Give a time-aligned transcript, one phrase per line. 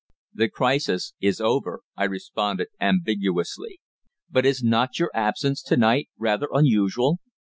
[0.33, 3.81] "The crisis is over," I responded ambiguously.
[4.31, 7.19] "But is not your absence to night rather unusual?"